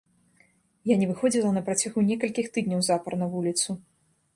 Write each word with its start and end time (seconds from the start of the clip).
Я 0.93 0.97
не 1.01 1.09
выходзіла 1.11 1.53
на 1.59 1.65
працягу 1.69 2.07
некалькіх 2.11 2.45
тыдняў 2.57 2.79
запар 2.93 3.13
на 3.23 3.27
вуліцу. 3.37 3.83